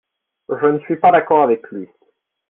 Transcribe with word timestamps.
je 0.49 0.65
ne 0.65 0.79
suis 0.79 0.95
pas 0.97 1.11
d'accord 1.11 1.43
avec 1.43 1.67
lui. 1.69 1.87